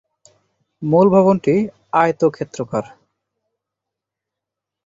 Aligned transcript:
মূল 0.81 1.07
ভবনটি 1.15 1.53
আয়তক্ষেত্রাকার। 1.93 2.85